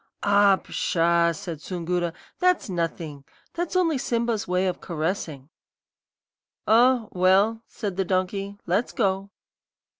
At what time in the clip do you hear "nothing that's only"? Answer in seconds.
2.71-3.99